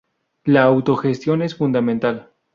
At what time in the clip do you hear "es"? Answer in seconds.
1.43-1.53